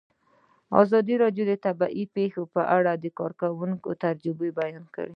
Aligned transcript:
ازادي 0.81 1.15
راډیو 1.23 1.43
د 1.47 1.53
طبیعي 1.65 2.03
پېښې 2.15 2.43
په 2.53 2.61
اړه 2.77 2.91
د 2.95 3.05
کارګرانو 3.19 3.75
تجربې 4.03 4.49
بیان 4.59 4.85
کړي. 4.95 5.09